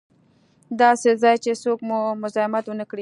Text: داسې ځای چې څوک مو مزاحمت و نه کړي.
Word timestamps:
داسې 0.81 1.09
ځای 1.21 1.35
چې 1.43 1.51
څوک 1.63 1.79
مو 1.87 1.99
مزاحمت 2.21 2.65
و 2.67 2.77
نه 2.79 2.85
کړي. 2.91 2.99